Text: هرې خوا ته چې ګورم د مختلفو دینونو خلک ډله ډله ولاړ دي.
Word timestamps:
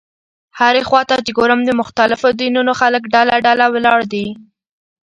هرې 0.59 0.81
خوا 0.87 1.01
ته 1.09 1.15
چې 1.25 1.31
ګورم 1.37 1.61
د 1.65 1.71
مختلفو 1.81 2.27
دینونو 2.39 2.71
خلک 2.81 3.03
ډله 3.15 3.35
ډله 3.45 3.65
ولاړ 3.73 3.99
دي. 4.13 4.25